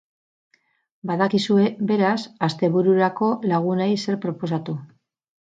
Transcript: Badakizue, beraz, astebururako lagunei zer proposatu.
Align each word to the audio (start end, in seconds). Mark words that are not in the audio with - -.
Badakizue, 1.11 1.67
beraz, 1.91 2.15
astebururako 2.47 3.29
lagunei 3.53 3.93
zer 4.01 4.19
proposatu. 4.27 4.77